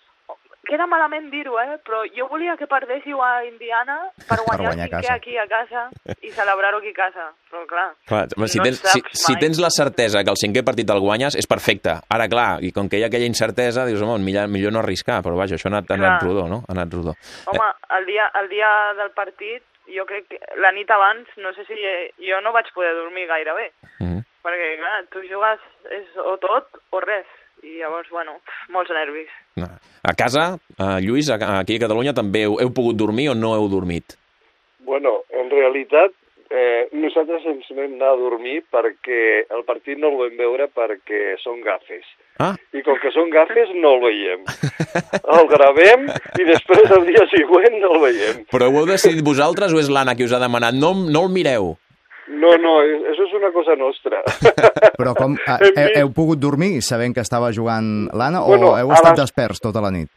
queda 0.66 0.86
malament 0.86 1.30
dir-ho, 1.30 1.58
eh, 1.60 1.78
però 1.84 2.02
jo 2.14 2.26
volia 2.28 2.56
que 2.56 2.66
perdéssiu 2.66 3.20
a 3.22 3.44
Indiana 3.46 3.98
per 4.28 4.40
guanyar, 4.44 4.72
guanyar 4.72 4.84
a 4.84 4.88
el 4.88 4.90
cinquè 4.90 5.06
casa." 5.06 5.14
aquí 5.14 5.36
a 5.38 5.46
casa 5.46 5.82
i 6.22 6.32
celebrar-ho 6.32 6.78
aquí 6.78 6.92
a 6.92 6.98
casa, 6.98 7.28
però 7.50 7.64
clar... 7.70 7.86
Clar, 8.08 8.26
home, 8.36 8.48
si, 8.48 8.58
no 8.58 8.66
tens, 8.68 8.82
saps 8.82 9.14
si, 9.14 9.22
si 9.24 9.38
tens 9.40 9.60
la 9.62 9.70
certesa 9.70 10.24
que 10.24 10.34
el 10.34 10.40
cinquè 10.40 10.64
partit 10.66 10.90
el 10.90 11.00
guanyes, 11.00 11.38
és 11.38 11.48
perfecte. 11.48 11.98
Ara, 12.08 12.28
clar, 12.28 12.48
i 12.64 12.72
com 12.72 12.88
que 12.88 13.00
hi 13.00 13.06
ha 13.06 13.10
aquella 13.12 13.28
incertesa, 13.28 13.86
dius, 13.88 14.02
home, 14.02 14.18
millor, 14.24 14.50
millor 14.52 14.74
no 14.74 14.82
arriscar, 14.82 15.22
però 15.24 15.38
vaja, 15.38 15.56
això 15.56 15.70
ha 15.70 15.74
anat, 15.76 15.90
ha 15.90 15.98
anat 16.00 16.22
rodó, 16.26 16.48
no? 16.48 16.62
Ha 16.68 16.76
anat 16.76 16.92
rodó. 16.92 17.16
Home, 17.46 17.72
el 17.98 18.06
dia, 18.10 18.30
el 18.42 18.52
dia 18.52 18.72
del 18.98 19.12
partit, 19.16 19.64
jo 19.88 20.04
crec 20.08 20.28
que 20.28 20.38
la 20.60 20.72
nit 20.76 20.90
abans, 20.90 21.28
no 21.40 21.52
sé 21.56 21.64
si 21.68 21.76
jo 22.28 22.40
no 22.44 22.52
vaig 22.52 22.68
poder 22.74 22.94
dormir 22.94 23.26
gaire 23.26 23.54
bé, 23.54 23.72
Mm 23.98 24.06
-hmm. 24.06 24.22
perquè 24.44 24.76
clar, 24.78 25.04
tu 25.10 25.20
jugues 25.20 25.60
és 25.90 26.06
o 26.16 26.36
tot 26.36 26.66
o 26.90 27.00
res, 27.00 27.26
i 27.62 27.78
llavors, 27.80 28.08
bueno, 28.10 28.38
molts 28.74 28.90
nervis. 28.94 29.28
A 29.58 30.14
casa, 30.14 30.58
eh, 30.78 31.00
Lluís, 31.04 31.30
aquí 31.30 31.76
a 31.76 31.82
Catalunya 31.86 32.14
també 32.14 32.44
heu, 32.46 32.58
heu 32.62 32.70
pogut 32.74 32.96
dormir 32.96 33.30
o 33.30 33.34
no 33.34 33.54
heu 33.56 33.68
dormit? 33.68 34.14
Bueno, 34.86 35.22
en 35.30 35.50
realitat, 35.50 36.14
eh, 36.50 36.88
nosaltres 36.92 37.44
ens 37.50 37.66
vam 37.76 37.96
anar 37.98 38.12
a 38.14 38.20
dormir 38.20 38.62
perquè 38.72 39.44
el 39.50 39.64
partit 39.68 39.98
no 40.00 40.08
el 40.14 40.16
vam 40.22 40.38
veure 40.38 40.68
perquè 40.72 41.34
són 41.42 41.60
gafes. 41.64 42.06
Ah, 42.38 42.54
I 42.72 42.80
com 42.86 42.96
que 43.02 43.10
són 43.10 43.28
gafes, 43.34 43.72
no 43.74 43.96
el 43.96 44.04
veiem. 44.06 44.46
El 45.38 45.48
gravem 45.50 46.06
i 46.38 46.44
després 46.48 46.90
el 46.94 47.04
dia 47.08 47.24
següent 47.32 47.74
no 47.82 47.90
el 47.96 48.00
veiem. 48.06 48.38
però 48.50 48.68
ho 48.70 48.78
heu 48.80 48.86
decidit 48.88 49.24
vosaltres 49.26 49.74
o 49.74 49.80
és 49.82 49.90
l'Anna 49.90 50.14
qui 50.16 50.24
us 50.24 50.32
ha 50.32 50.40
demanat? 50.40 50.74
No, 50.78 50.94
no 50.94 51.24
el 51.26 51.34
mireu. 51.34 51.74
No, 52.28 52.50
no, 52.60 52.74
això 52.84 53.24
és 53.24 53.32
una 53.38 53.48
cosa 53.54 53.74
nostra. 53.80 54.20
Però 55.00 55.14
com, 55.16 55.36
eh, 55.40 55.58
heu, 55.72 55.90
heu 56.02 56.10
pogut 56.12 56.38
dormir 56.42 56.82
sabent 56.84 57.14
que 57.16 57.22
estava 57.24 57.48
jugant 57.56 58.08
l'Anna 58.12 58.42
o 58.44 58.50
Bueno, 58.52 58.74
heu 58.76 58.90
a 58.92 58.98
estat 58.98 59.14
les- 59.16 59.22
desperts 59.24 59.60
tota 59.64 59.80
la 59.84 59.90
nit? 59.94 60.10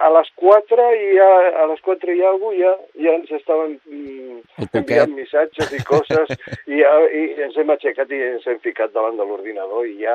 A 0.00 0.08
les 0.08 0.30
4 0.40 0.84
i 0.96 1.08
ja, 1.18 1.28
a 1.60 1.66
les 1.68 1.80
4 1.84 2.14
i 2.16 2.22
alguna 2.24 2.56
ja, 2.56 2.70
ja 3.04 3.12
ens 3.18 3.28
estaven 3.36 3.74
mm, 3.84 4.38
enviant 4.72 5.12
missatges 5.12 5.74
i 5.76 5.80
coses 5.84 6.30
i, 6.64 6.78
ja, 6.80 6.92
i 7.12 7.24
ens 7.44 7.58
hem 7.60 7.68
aixecat 7.74 8.08
i 8.16 8.20
ens 8.30 8.46
hem 8.48 8.56
ficat 8.64 8.94
davant 8.96 9.18
de 9.20 9.26
l'ordinador 9.28 9.84
i 9.84 9.98
ja, 10.00 10.14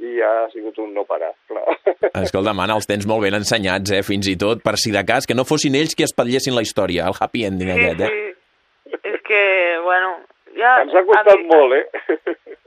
i 0.00 0.14
ja 0.22 0.30
ha 0.46 0.46
sigut 0.54 0.78
un 0.80 0.94
no 0.96 1.04
parar, 1.04 1.34
clar. 1.52 1.66
Escolta, 2.22 2.54
Mana, 2.56 2.78
els 2.80 2.88
tens 2.88 3.04
molt 3.08 3.26
ben 3.28 3.36
ensenyats, 3.36 3.92
eh? 3.92 4.00
fins 4.08 4.24
i 4.32 4.38
tot, 4.40 4.64
per 4.64 4.78
si 4.80 4.88
de 4.94 5.04
cas, 5.04 5.28
que 5.28 5.36
no 5.36 5.44
fossin 5.44 5.76
ells 5.76 5.92
qui 5.94 6.08
espatllessin 6.08 6.56
la 6.56 6.64
història, 6.64 7.04
el 7.12 7.20
happy 7.20 7.44
ending 7.50 7.74
Sí, 7.74 7.76
aquest, 7.76 8.00
eh? 8.08 8.08
sí, 8.08 8.96
és 9.12 9.20
que, 9.28 9.42
bueno, 9.84 10.14
ja... 10.56 10.72
Ens 10.82 10.94
ha 10.94 11.04
costat 11.08 11.38
mi- 11.38 11.48
molt, 11.50 11.72
eh? 11.74 11.86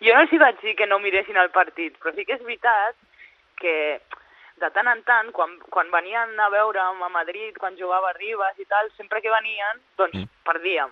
Jo 0.00 0.14
no 0.14 0.22
els 0.22 0.32
hi 0.32 0.38
vaig 0.40 0.60
dir 0.62 0.74
que 0.78 0.86
no 0.86 0.98
miressin 1.02 1.36
el 1.36 1.50
partit, 1.50 1.96
però 2.00 2.12
sí 2.14 2.24
que 2.24 2.36
és 2.38 2.42
veritat 2.44 2.94
que 3.60 3.74
de 4.62 4.70
tant 4.74 4.88
en 4.90 5.02
tant, 5.06 5.28
quan, 5.34 5.52
quan 5.70 5.90
venien 5.92 6.32
a 6.40 6.48
veure'm 6.50 7.02
a 7.04 7.08
Madrid, 7.12 7.54
quan 7.58 7.76
jugava 7.78 8.10
a 8.10 8.16
Ribas 8.16 8.56
i 8.58 8.64
tal, 8.70 8.88
sempre 8.96 9.20
que 9.22 9.30
venien, 9.30 9.82
doncs 9.98 10.14
Mm. 10.16 10.28
perdíem. 10.46 10.90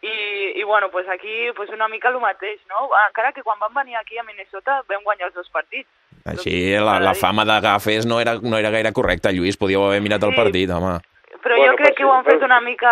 I, 0.00 0.12
i 0.60 0.62
bueno, 0.62 0.90
pues 0.90 1.08
aquí 1.08 1.50
pues 1.56 1.70
una 1.70 1.88
mica 1.88 2.08
el 2.08 2.20
mateix, 2.20 2.60
no? 2.68 2.88
Encara 3.08 3.32
que 3.32 3.42
quan 3.42 3.58
van 3.58 3.74
venir 3.74 3.96
aquí 3.96 4.16
a 4.18 4.22
Minnesota 4.22 4.82
vam 4.88 5.02
guanyar 5.02 5.26
els 5.28 5.34
dos 5.34 5.48
partits. 5.50 5.88
Així, 6.24 6.76
la, 6.78 7.00
la 7.00 7.14
fama 7.14 7.44
de 7.44 7.58
gafes 7.60 8.06
no 8.06 8.20
era, 8.20 8.36
no 8.42 8.56
era 8.58 8.70
gaire 8.70 8.92
correcta, 8.92 9.32
Lluís, 9.32 9.56
podíeu 9.58 9.84
haver 9.88 10.00
mirat 10.00 10.22
el 10.22 10.30
Sí. 10.30 10.36
partit, 10.36 10.70
home. 10.70 10.98
Però 11.42 11.54
Bueno, 11.56 11.72
jo 11.72 11.76
crec 11.78 11.94
que 11.96 12.02
si- 12.02 12.08
ho 12.08 12.12
han 12.12 12.24
fet 12.26 12.42
una 12.42 12.60
mica 12.60 12.90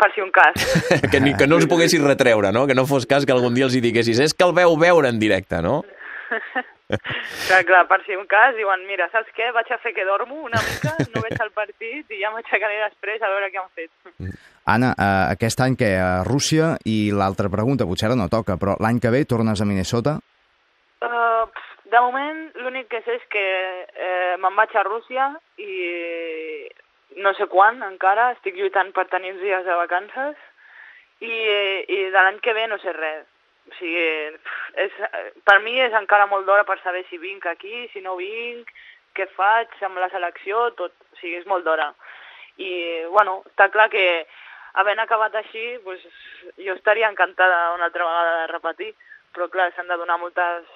per 0.00 0.10
si 0.14 0.20
un 0.20 0.30
cas. 0.34 0.54
que, 1.12 1.20
ni, 1.20 1.34
que 1.36 1.46
no 1.46 1.56
us 1.56 1.66
poguessis 1.70 2.02
retreure, 2.02 2.50
no? 2.52 2.66
Que 2.66 2.74
no 2.74 2.86
fos 2.90 3.06
cas 3.06 3.24
que 3.24 3.32
algun 3.32 3.54
dia 3.54 3.64
els 3.68 3.76
hi 3.76 3.80
diguessis 3.84 4.18
és 4.18 4.34
que 4.34 4.44
el 4.44 4.52
veu 4.56 4.76
veure 4.76 5.08
en 5.08 5.18
directe, 5.22 5.62
no? 5.62 5.82
clar, 7.48 7.62
clar, 7.64 7.84
per 7.88 8.00
si 8.04 8.16
un 8.16 8.26
cas, 8.26 8.54
diuen, 8.58 8.82
mira, 8.88 9.06
saps 9.12 9.30
què? 9.36 9.50
Vaig 9.54 9.70
a 9.72 9.78
fer 9.82 9.94
que 9.96 10.04
dormo 10.04 10.42
una 10.42 10.60
mica, 10.66 10.94
no 11.14 11.22
veig 11.24 11.38
el 11.40 11.52
partit 11.54 12.10
i 12.10 12.20
ja 12.20 12.30
m'aixecaré 12.34 12.80
després 12.82 13.22
a 13.22 13.30
veure 13.32 13.50
què 13.52 13.62
han 13.62 13.70
fet. 13.78 13.90
Anna, 14.66 14.92
eh, 14.96 15.32
aquest 15.36 15.60
any 15.64 15.76
que 15.80 15.94
a 16.00 16.24
Rússia 16.26 16.74
i 16.88 17.10
l'altra 17.14 17.48
pregunta, 17.52 17.86
potser 17.88 18.10
ara 18.10 18.18
no 18.18 18.28
toca, 18.32 18.58
però 18.60 18.76
l'any 18.80 19.00
que 19.00 19.12
ve 19.14 19.24
tornes 19.28 19.60
a 19.60 19.66
Minnesota? 19.68 20.18
Uh, 21.04 21.44
de 21.92 22.00
moment 22.00 22.46
l'únic 22.64 22.88
que 22.90 23.02
sé 23.04 23.18
és 23.20 23.26
que 23.32 23.44
eh, 23.84 24.36
me'n 24.40 24.56
vaig 24.56 24.72
a 24.76 24.84
Rússia 24.88 25.30
i 25.60 26.64
no 27.16 27.34
sé 27.34 27.46
quan 27.50 27.82
encara, 27.86 28.32
estic 28.34 28.56
lluitant 28.58 28.90
per 28.96 29.06
tenir 29.12 29.34
uns 29.34 29.42
dies 29.42 29.64
de 29.66 29.76
vacances 29.78 30.36
i, 31.20 31.30
i 31.30 31.98
de 32.10 32.18
l'any 32.18 32.40
que 32.42 32.54
ve 32.56 32.66
no 32.70 32.78
sé 32.82 32.94
res. 32.96 33.26
O 33.70 33.74
sigui, 33.78 34.08
és, 34.84 34.96
per 35.48 35.60
mi 35.64 35.78
és 35.80 35.94
encara 35.96 36.26
molt 36.28 36.44
d'hora 36.46 36.66
per 36.68 36.76
saber 36.82 37.04
si 37.08 37.18
vinc 37.18 37.46
aquí, 37.48 37.86
si 37.92 38.02
no 38.04 38.16
vinc, 38.18 38.70
què 39.16 39.28
faig 39.36 39.72
amb 39.86 40.00
la 40.02 40.10
selecció, 40.12 40.68
tot. 40.78 40.92
O 41.14 41.20
sigui, 41.20 41.38
és 41.40 41.48
molt 41.48 41.64
d'hora. 41.64 41.92
I, 42.60 42.70
bueno, 43.14 43.40
està 43.50 43.70
clar 43.72 43.88
que 43.90 44.04
havent 44.80 45.00
acabat 45.00 45.34
així, 45.38 45.78
pues, 45.86 46.02
jo 46.60 46.74
estaria 46.74 47.08
encantada 47.10 47.72
una 47.74 47.88
altra 47.88 48.06
vegada 48.06 48.40
de 48.40 48.46
repetir, 48.52 48.94
però 49.34 49.48
clar, 49.50 49.70
s'han 49.74 49.88
de 49.90 49.98
donar 49.98 50.18
moltes 50.20 50.66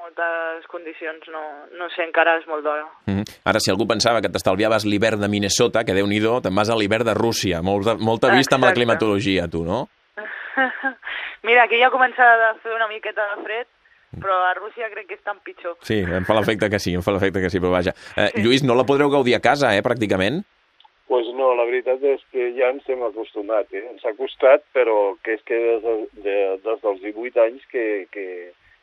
moltes 0.00 0.66
condicions, 0.70 1.26
no, 1.32 1.42
no 1.78 1.88
sé, 1.94 2.04
encara 2.06 2.36
és 2.40 2.46
molt 2.46 2.64
d'hora. 2.64 2.84
Mm 3.06 3.18
-hmm. 3.18 3.24
Ara, 3.44 3.60
si 3.60 3.70
algú 3.70 3.86
pensava 3.86 4.20
que 4.20 4.28
t'estalviaves 4.28 4.84
l'hivern 4.84 5.20
de 5.20 5.28
Minnesota, 5.28 5.84
que 5.84 5.94
déu 5.94 6.06
nhi 6.06 6.20
te'n 6.20 6.54
vas 6.54 6.70
a 6.70 6.76
l'hivern 6.76 7.04
de 7.04 7.14
Rússia. 7.14 7.62
Molta, 7.62 7.96
molta 7.96 8.30
vista 8.30 8.56
amb 8.56 8.64
la 8.64 8.72
climatologia, 8.72 9.48
tu, 9.48 9.64
no? 9.64 9.88
Mira, 11.46 11.64
aquí 11.64 11.78
ja 11.78 11.90
comença 11.90 12.22
a 12.22 12.54
fer 12.62 12.72
una 12.74 12.88
miqueta 12.88 13.22
de 13.34 13.42
fred, 13.42 13.66
però 14.22 14.34
a 14.50 14.54
Rússia 14.54 14.88
crec 14.90 15.06
que 15.06 15.14
és 15.14 15.22
tan 15.22 15.38
pitjor. 15.44 15.76
Sí, 15.82 15.98
em 16.00 16.24
fa 16.24 16.34
l'efecte 16.34 16.70
que 16.70 16.78
sí, 16.78 16.94
em 16.94 17.02
fa 17.02 17.12
l'efecte 17.12 17.40
que 17.40 17.50
sí, 17.50 17.58
però 17.60 17.70
vaja. 17.70 17.92
Eh, 18.16 18.30
sí. 18.34 18.42
Lluís, 18.42 18.62
no 18.62 18.74
la 18.74 18.84
podreu 18.84 19.10
gaudir 19.10 19.34
a 19.34 19.40
casa, 19.40 19.76
eh, 19.76 19.82
pràcticament? 19.82 20.44
pues 21.06 21.26
no, 21.36 21.52
la 21.54 21.66
veritat 21.68 22.02
és 22.08 22.22
que 22.32 22.48
ja 22.56 22.70
ens 22.72 22.86
hem 22.88 23.02
acostumat, 23.04 23.68
eh? 23.76 23.84
Ens 23.92 24.04
ha 24.08 24.14
costat, 24.18 24.64
però 24.74 25.14
que 25.22 25.36
és 25.36 25.42
que 25.46 25.58
des, 25.60 25.82
de, 25.84 26.22
de, 26.24 26.36
des 26.64 26.80
dels 26.82 27.02
18 27.04 27.42
anys 27.44 27.66
que, 27.70 27.84
que, 28.14 28.24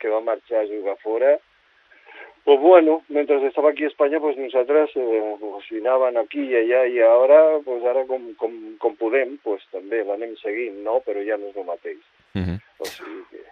que 0.02 0.10
va 0.10 0.20
marxar 0.26 0.64
a 0.64 0.68
jugar 0.68 0.98
fora. 1.02 1.36
Pues 2.44 2.58
bueno, 2.60 3.02
mentre 3.08 3.38
estava 3.46 3.70
aquí 3.70 3.84
a 3.84 3.88
Espanya, 3.88 4.18
pues 4.18 4.36
nosaltres 4.36 4.90
eh, 4.96 5.36
pues 5.38 5.70
anaven 5.78 6.18
aquí 6.18 6.42
i 6.50 6.56
allà 6.58 6.80
i 6.90 6.98
ara, 7.06 7.38
pues 7.62 7.84
ara 7.86 8.02
com, 8.08 8.32
com, 8.40 8.56
com 8.82 8.96
podem, 8.98 9.36
pues 9.46 9.62
també 9.70 10.02
l'anem 10.02 10.34
seguint, 10.42 10.82
no? 10.82 10.98
Però 11.06 11.22
ja 11.22 11.38
no 11.38 11.52
és 11.52 11.56
el 11.56 11.68
mateix. 11.70 12.02
Mm 12.34 12.42
-hmm. 12.42 12.58
O 12.82 12.84
sigui 12.84 13.22
que... 13.30 13.44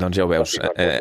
Doncs 0.00 0.16
ja 0.16 0.24
ho 0.24 0.28
veus. 0.28 0.56
Eh, 0.76 1.00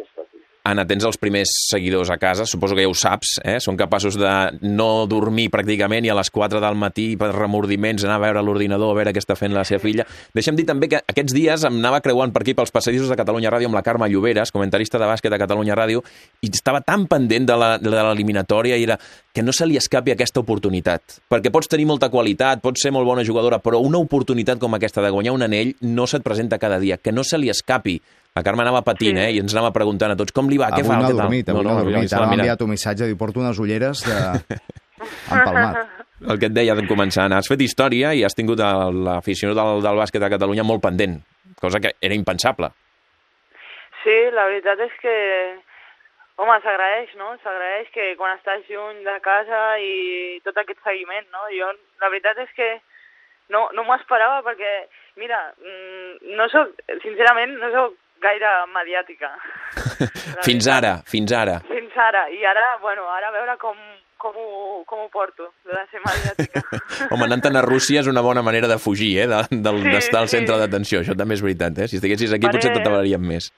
Anna, 0.69 0.85
tens 0.85 1.05
els 1.07 1.17
primers 1.17 1.49
seguidors 1.71 2.11
a 2.13 2.17
casa, 2.21 2.45
suposo 2.45 2.75
que 2.77 2.83
ja 2.85 2.89
ho 2.89 2.95
saps, 2.97 3.37
eh? 3.41 3.57
són 3.63 3.77
capaços 3.79 4.17
de 4.19 4.31
no 4.61 5.07
dormir 5.09 5.47
pràcticament 5.53 6.05
i 6.05 6.11
a 6.13 6.17
les 6.17 6.29
4 6.33 6.61
del 6.61 6.77
matí 6.77 7.07
per 7.17 7.31
remordiments 7.33 8.05
anar 8.05 8.19
a 8.19 8.23
veure 8.27 8.43
l'ordinador, 8.45 8.93
a 8.93 8.99
veure 8.99 9.13
què 9.15 9.23
està 9.23 9.37
fent 9.39 9.55
la 9.55 9.65
seva 9.65 9.81
filla. 9.81 10.05
Deixa'm 10.37 10.59
dir 10.59 10.67
també 10.69 10.91
que 10.91 11.01
aquests 11.01 11.33
dies 11.33 11.65
em 11.65 11.79
anava 11.81 12.03
creuant 12.05 12.33
per 12.35 12.43
aquí 12.43 12.53
pels 12.57 12.73
passadissos 12.75 13.09
de 13.09 13.17
Catalunya 13.17 13.53
Ràdio 13.53 13.71
amb 13.71 13.79
la 13.79 13.83
Carme 13.85 14.09
Lloberes, 14.11 14.53
comentarista 14.53 15.01
de 15.01 15.09
bàsquet 15.09 15.33
de 15.33 15.41
Catalunya 15.41 15.77
Ràdio, 15.79 16.03
i 16.45 16.51
estava 16.53 16.83
tan 16.85 17.07
pendent 17.09 17.49
de 17.49 17.57
l'eliminatòria 17.57 18.77
i 18.77 18.85
era 18.85 18.99
que 19.33 19.43
no 19.45 19.53
se 19.55 19.65
li 19.65 19.77
escapi 19.79 20.13
aquesta 20.13 20.43
oportunitat. 20.43 21.19
Perquè 21.31 21.49
pots 21.53 21.69
tenir 21.71 21.87
molta 21.89 22.11
qualitat, 22.13 22.61
pots 22.61 22.85
ser 22.85 22.93
molt 22.93 23.07
bona 23.07 23.25
jugadora, 23.25 23.61
però 23.63 23.81
una 23.81 24.01
oportunitat 24.01 24.61
com 24.61 24.77
aquesta 24.77 25.01
de 25.01 25.11
guanyar 25.13 25.33
un 25.33 25.45
anell 25.45 25.75
no 25.81 26.05
se't 26.09 26.25
presenta 26.25 26.61
cada 26.61 26.79
dia. 26.79 26.97
Que 26.97 27.13
no 27.15 27.23
se 27.23 27.37
li 27.41 27.49
escapi 27.49 27.99
la 28.37 28.43
Carme 28.45 28.63
anava 28.63 28.81
patint, 28.85 29.17
sí. 29.17 29.23
eh? 29.23 29.31
I 29.35 29.39
ens 29.43 29.55
anava 29.55 29.71
preguntant 29.75 30.13
a 30.13 30.17
tots 30.19 30.35
com 30.35 30.49
li 30.51 30.59
va, 30.61 30.69
avui 30.69 30.83
què 30.83 30.87
fa, 30.87 30.97
no 30.99 31.07
què 31.07 31.13
tal. 31.13 31.23
Dormit, 31.23 31.49
avui 31.49 31.63
no, 31.63 31.69
no, 31.69 31.77
no 31.79 31.87
dormit, 31.87 32.13
ara 32.13 32.27
m'ha 32.29 32.37
enviat 32.37 32.65
un 32.65 32.71
missatge, 32.73 33.07
diu, 33.09 33.17
porto 33.19 33.41
unes 33.41 33.61
ulleres 33.61 34.03
de... 34.05 34.19
empalmat. 35.35 35.97
El 36.19 36.39
que 36.39 36.49
et 36.49 36.55
deia 36.55 36.75
de 36.75 36.83
començar, 36.87 37.29
has 37.31 37.47
fet 37.47 37.61
història 37.63 38.11
i 38.15 38.25
has 38.27 38.35
tingut 38.35 38.59
l'afició 38.59 39.53
del, 39.55 39.79
del 39.85 40.01
bàsquet 40.01 40.23
a 40.23 40.31
Catalunya 40.31 40.67
molt 40.67 40.83
pendent, 40.83 41.15
cosa 41.61 41.79
que 41.79 41.93
era 42.03 42.17
impensable. 42.17 42.73
Sí, 44.03 44.17
la 44.35 44.45
veritat 44.51 44.83
és 44.83 44.93
que, 44.99 45.15
home, 46.39 46.57
s'agraeix, 46.63 47.15
no? 47.19 47.31
S'agraeix 47.43 47.89
que 47.95 48.11
quan 48.19 48.35
estàs 48.35 48.67
lluny 48.67 49.01
de 49.07 49.15
casa 49.23 49.63
i 49.83 50.39
tot 50.43 50.59
aquest 50.59 50.83
seguiment, 50.83 51.27
no? 51.31 51.47
Jo, 51.55 51.71
la 52.03 52.11
veritat 52.11 52.43
és 52.43 52.51
que 52.55 52.69
no, 53.55 53.65
no 53.75 53.87
m'ho 53.87 53.95
esperava 53.95 54.43
perquè, 54.45 54.75
mira, 55.19 55.39
mm, 55.63 56.35
no 56.35 56.47
soc, 56.51 56.75
sincerament, 57.03 57.55
no 57.63 57.71
soc 57.75 57.97
gaire 58.21 58.51
mediàtica. 58.73 59.31
fins 60.47 60.67
ara, 60.67 60.99
fins 61.07 61.33
ara. 61.35 61.59
Fins 61.69 61.97
ara, 62.09 62.27
i 62.33 62.43
ara, 62.45 62.75
bueno, 62.83 63.07
ara 63.11 63.31
a 63.31 63.35
veure 63.35 63.55
com, 63.61 63.79
com 64.19 64.35
ho, 64.35 64.83
com 64.89 65.05
ho 65.05 65.09
porto, 65.13 65.49
de 65.65 65.85
ser 65.91 66.03
mediàtica. 66.03 66.63
Home, 67.13 67.25
anant 67.27 67.55
a 67.55 67.65
Rússia 67.65 68.03
és 68.03 68.11
una 68.11 68.23
bona 68.25 68.43
manera 68.45 68.69
de 68.71 68.77
fugir, 68.81 69.15
eh, 69.23 69.27
d'estar 69.29 69.73
de, 69.73 70.01
sí, 70.05 70.15
al 70.21 70.31
centre 70.31 70.55
sí. 70.55 70.61
d'atenció, 70.65 71.01
això 71.03 71.17
també 71.17 71.39
és 71.39 71.43
veritat, 71.45 71.83
eh? 71.83 71.89
Si 71.89 71.99
estiguessis 71.99 72.35
aquí 72.35 72.47
Faré... 72.47 72.59
potser 72.59 72.75
t'atabalaríem 72.75 73.27
més. 73.33 73.51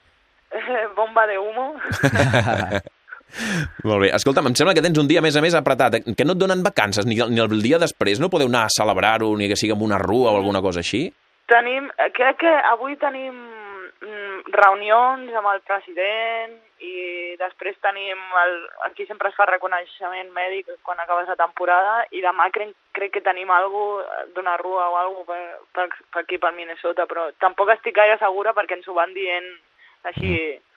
Bomba 0.96 1.26
de 1.26 1.38
humo. 1.40 1.72
Molt 3.88 4.02
bé. 4.04 4.10
Escolta'm, 4.12 4.50
em 4.50 4.56
sembla 4.58 4.74
que 4.76 4.84
tens 4.84 4.98
un 5.00 5.08
dia 5.08 5.22
més 5.24 5.36
a 5.36 5.42
més 5.44 5.56
apretat, 5.56 5.96
eh, 5.98 6.14
que 6.16 6.26
no 6.28 6.36
et 6.36 6.42
donen 6.42 6.62
vacances 6.64 7.08
ni, 7.08 7.16
ni 7.16 7.40
el 7.42 7.62
dia 7.64 7.80
després, 7.82 8.20
no 8.20 8.30
podeu 8.32 8.50
anar 8.50 8.66
a 8.68 8.74
celebrar-ho, 8.74 9.32
ni 9.38 9.48
que 9.50 9.58
sigui 9.58 9.74
amb 9.76 9.86
una 9.88 10.00
rua 10.02 10.34
o 10.34 10.38
alguna 10.38 10.62
cosa 10.64 10.84
així? 10.84 11.06
Tenim, 11.50 11.88
crec 12.16 12.38
que 12.44 12.52
avui 12.70 12.94
tenim 13.00 13.34
reunions 14.02 15.34
amb 15.38 15.48
el 15.52 15.60
president 15.66 16.56
i 16.82 17.36
després 17.38 17.76
tenim 17.84 18.18
el, 18.42 18.54
aquí 18.88 19.06
sempre 19.06 19.30
es 19.30 19.36
fa 19.38 19.46
reconeixement 19.50 20.32
mèdic 20.34 20.72
quan 20.82 20.98
acabes 21.02 21.30
la 21.30 21.38
temporada 21.38 22.00
i 22.10 22.22
demà 22.24 22.48
crec, 22.54 22.74
crec 22.96 23.14
que 23.14 23.24
tenim 23.24 23.50
alguna 23.50 24.24
d'una 24.34 24.56
rua 24.58 24.88
o 24.90 24.98
alguna 25.02 25.28
per, 25.28 25.42
per, 25.72 25.86
per 26.10 26.24
aquí 26.24 26.38
per 26.42 26.52
Minnesota 26.56 27.06
però 27.06 27.30
tampoc 27.38 27.70
estic 27.76 27.96
gaire 28.00 28.18
segura 28.18 28.54
perquè 28.56 28.78
ens 28.78 28.88
ho 28.88 28.98
van 28.98 29.14
dient 29.14 29.48
així 30.10 30.34
mm 30.34 30.71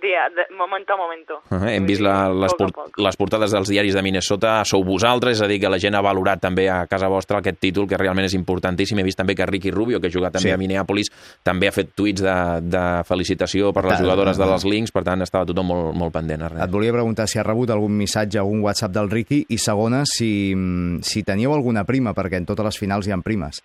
dia, 0.00 0.28
de 0.34 0.54
momento 0.54 0.92
a 0.92 0.96
momento. 0.96 1.34
Uh 1.50 1.54
-huh. 1.60 1.68
Hem 1.68 1.86
vist 1.86 2.00
la, 2.00 2.28
les, 2.28 2.54
port 2.54 2.74
les 2.96 3.16
portades 3.16 3.50
dels 3.50 3.68
diaris 3.68 3.94
de 3.94 4.02
Minnesota, 4.02 4.64
sou 4.64 4.84
vosaltres, 4.84 5.38
és 5.38 5.42
a 5.42 5.46
dir, 5.46 5.60
que 5.60 5.68
la 5.68 5.78
gent 5.78 5.94
ha 5.94 6.00
valorat 6.00 6.40
també 6.40 6.68
a 6.68 6.86
casa 6.86 7.08
vostra 7.08 7.38
aquest 7.38 7.58
títol, 7.58 7.86
que 7.86 7.96
realment 7.96 8.24
és 8.24 8.34
importantíssim. 8.34 8.98
He 8.98 9.02
vist 9.02 9.18
també 9.18 9.34
que 9.34 9.46
Ricky 9.46 9.70
Rubio, 9.70 10.00
que 10.00 10.10
juga 10.10 10.30
també 10.30 10.48
sí. 10.48 10.54
a 10.54 10.56
Minneapolis, 10.56 11.10
també 11.42 11.68
ha 11.68 11.72
fet 11.72 11.94
tuits 11.94 12.22
de, 12.22 12.60
de 12.62 13.04
felicitació 13.04 13.72
per 13.72 13.84
les 13.84 14.00
jugadores 14.00 14.36
de 14.38 14.46
les 14.46 14.64
Links, 14.64 14.92
per 14.92 15.04
tant, 15.04 15.22
estava 15.22 15.44
tothom 15.44 15.66
molt, 15.66 15.94
molt 15.94 16.12
pendent. 16.12 16.42
Arrel. 16.42 16.62
Et 16.62 16.70
volia 16.70 16.92
preguntar 16.92 17.28
si 17.28 17.38
ha 17.38 17.42
rebut 17.42 17.70
algun 17.70 17.96
missatge, 17.96 18.38
algun 18.38 18.60
WhatsApp 18.60 18.92
del 18.92 19.10
Ricky, 19.10 19.44
i 19.48 19.58
segona, 19.58 20.04
si, 20.06 20.54
si 21.02 21.22
teníeu 21.22 21.54
alguna 21.54 21.84
prima, 21.84 22.14
perquè 22.14 22.36
en 22.36 22.46
totes 22.46 22.64
les 22.64 22.78
finals 22.78 23.08
hi 23.08 23.12
ha 23.12 23.18
primes. 23.24 23.62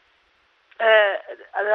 Eh, 0.79 1.12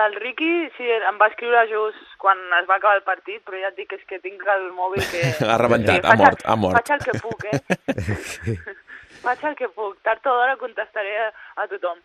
el 0.09 0.17
Ricky 0.17 0.51
sí, 0.77 0.89
em 0.91 1.19
va 1.21 1.29
escriure 1.31 1.65
just 1.71 2.17
quan 2.23 2.39
es 2.59 2.69
va 2.69 2.77
acabar 2.77 2.97
el 2.99 3.05
partit, 3.07 3.43
però 3.47 3.61
ja 3.61 3.71
et 3.71 3.79
dic 3.79 3.93
és 3.97 4.05
que 4.11 4.21
tinc 4.25 4.45
el 4.55 4.71
mòbil 4.77 5.05
que... 5.13 5.23
ha 5.53 5.59
rebentat, 5.61 6.05
ha 6.05 6.17
mort, 6.21 6.45
ha 6.45 6.57
mort. 6.57 6.79
Faig 6.79 6.95
el 6.97 7.05
que 7.07 7.17
puc, 7.23 7.47
eh? 7.53 8.57
faig 9.25 9.45
el 9.51 9.59
que 9.61 9.71
puc. 9.75 9.99
Tard 10.07 10.27
o 10.27 10.37
d'hora 10.41 10.57
contestaré 10.61 11.15
a, 11.27 11.29
a 11.63 11.69
tothom. 11.71 12.01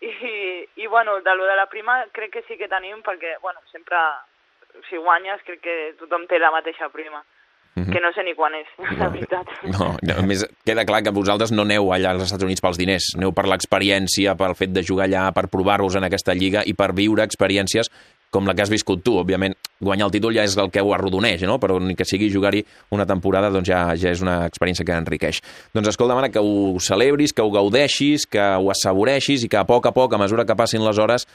I, 0.00 0.12
I, 0.76 0.86
bueno, 0.92 1.20
de 1.24 1.34
lo 1.34 1.46
de 1.48 1.56
la 1.56 1.66
prima 1.72 2.02
crec 2.12 2.34
que 2.34 2.44
sí 2.48 2.58
que 2.60 2.68
tenim, 2.68 3.00
perquè, 3.02 3.38
bueno, 3.40 3.62
sempre, 3.72 3.96
si 4.90 5.00
guanyes, 5.00 5.40
crec 5.46 5.62
que 5.64 5.76
tothom 6.02 6.28
té 6.28 6.38
la 6.38 6.52
mateixa 6.52 6.90
prima. 6.92 7.24
Mm 7.76 7.82
-hmm. 7.82 7.92
que 7.92 8.00
no 8.00 8.10
sé 8.14 8.22
ni 8.24 8.34
quan 8.34 8.52
és, 8.56 8.68
no, 8.78 8.98
la 8.98 9.08
veritat. 9.10 9.46
No, 9.68 9.96
a 10.16 10.22
més, 10.22 10.46
queda 10.64 10.86
clar 10.86 11.02
que 11.02 11.10
vosaltres 11.10 11.52
no 11.52 11.62
aneu 11.62 11.92
allà 11.92 12.10
als 12.10 12.22
Estats 12.22 12.42
Units 12.42 12.60
pels 12.60 12.78
diners, 12.78 13.12
aneu 13.16 13.32
per 13.32 13.46
l'experiència, 13.46 14.34
pel 14.34 14.54
fet 14.54 14.72
de 14.72 14.82
jugar 14.82 15.04
allà, 15.04 15.30
per 15.32 15.48
provar-vos 15.48 15.94
en 15.94 16.04
aquesta 16.04 16.32
lliga 16.32 16.62
i 16.64 16.72
per 16.72 16.94
viure 16.94 17.22
experiències 17.22 17.90
com 18.30 18.46
la 18.46 18.54
que 18.54 18.62
has 18.62 18.70
viscut 18.70 19.02
tu. 19.04 19.16
Òbviament, 19.20 19.54
guanyar 19.80 20.08
el 20.08 20.12
títol 20.12 20.34
ja 20.36 20.44
és 20.46 20.56
el 20.56 20.70
que 20.70 20.82
ho 20.82 20.92
arrodoneix, 20.94 21.42
no? 21.48 21.58
però 21.62 21.78
ni 21.80 21.94
que 21.96 22.04
sigui 22.04 22.30
jugar-hi 22.32 22.64
una 22.90 23.06
temporada 23.06 23.50
doncs 23.50 23.68
ja, 23.68 23.80
ja 23.96 24.10
és 24.10 24.22
una 24.24 24.46
experiència 24.46 24.86
que 24.86 24.96
enriqueix. 24.96 25.42
Doncs 25.74 25.88
escolta, 25.88 26.16
Mare, 26.18 26.30
que 26.34 26.42
ho 26.42 26.78
celebris, 26.80 27.32
que 27.32 27.42
ho 27.44 27.52
gaudeixis, 27.54 28.26
que 28.26 28.40
ho 28.40 28.70
assaboreixis 28.70 29.44
i 29.44 29.48
que 29.52 29.60
a 29.60 29.66
poc 29.68 29.86
a 29.86 29.94
poc, 29.96 30.14
a 30.14 30.22
mesura 30.22 30.46
que 30.46 30.56
passin 30.58 30.84
les 30.84 30.98
hores, 30.98 31.26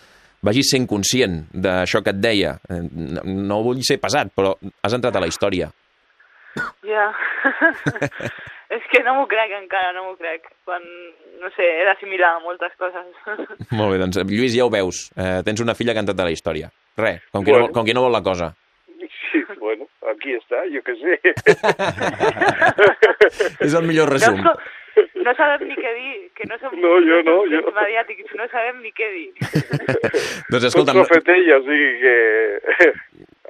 vagis 0.42 0.74
sent 0.74 0.88
conscient 0.90 1.46
d'això 1.54 2.02
que 2.04 2.14
et 2.14 2.22
deia. 2.22 2.58
Eh, 2.70 2.82
no 3.26 3.62
vull 3.66 3.82
ser 3.86 4.02
pesat, 4.02 4.34
però 4.36 4.56
has 4.82 4.98
entrat 4.98 5.16
a 5.16 5.24
la 5.24 5.30
història. 5.30 5.72
Ja. 6.88 7.12
és 8.76 8.88
que 8.92 9.02
no 9.06 9.16
m'ho 9.18 9.28
crec 9.32 9.54
encara, 9.58 9.92
no 9.96 10.06
m'ho 10.08 10.16
crec. 10.20 10.48
Quan, 10.68 10.84
no 11.42 11.52
sé, 11.56 11.68
he 11.82 11.86
d'assimilar 11.88 12.34
moltes 12.46 12.74
coses. 12.80 13.08
Molt 13.78 13.94
bé, 13.94 14.02
doncs 14.02 14.22
Lluís, 14.24 14.56
ja 14.56 14.68
ho 14.68 14.74
veus. 14.74 15.10
Eh, 15.16 15.40
tens 15.48 15.64
una 15.64 15.76
filla 15.78 15.96
que 15.96 16.02
ha 16.02 16.06
entrat 16.06 16.24
a 16.24 16.28
la 16.28 16.36
història. 16.36 16.72
Res, 17.00 17.24
com 17.32 17.46
qui, 17.46 17.54
bueno. 17.54 17.70
no, 17.70 17.76
com 17.76 17.88
qui 17.88 17.96
no 17.96 18.06
vol 18.06 18.16
la 18.16 18.24
cosa. 18.26 18.52
Sí, 19.32 19.40
bueno, 19.60 19.88
aquí 20.12 20.36
està, 20.36 20.66
jo 20.72 20.82
què 20.86 20.96
sé. 21.00 21.18
és 23.68 23.74
el 23.74 23.88
millor 23.88 24.12
resum. 24.12 24.40
No, 24.44 24.54
no 25.26 25.34
sabem 25.40 25.68
ni 25.70 25.78
què 25.80 25.94
dir, 25.96 26.16
que 26.38 26.48
no 26.50 26.60
som 26.62 26.76
no, 26.84 26.98
jo 27.06 27.22
no, 27.28 27.38
jo. 27.52 27.64
mediàtics, 27.76 28.36
no 28.38 28.48
sabem 28.52 28.82
ni 28.84 28.92
què 28.96 29.08
dir. 29.14 29.30
doncs 30.52 30.68
escolta'm... 30.72 31.00
Tot 31.00 31.12
profetella, 31.12 31.60
o 31.60 31.66
sigui 31.68 31.92
que 32.04 32.16